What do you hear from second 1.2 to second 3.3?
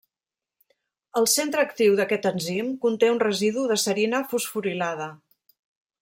centre actiu d'aquest enzim conté un